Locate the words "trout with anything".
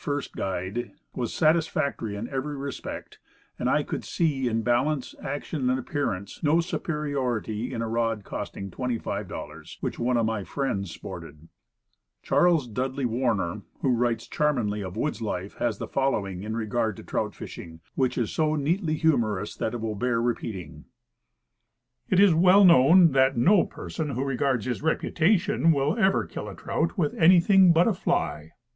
26.55-27.71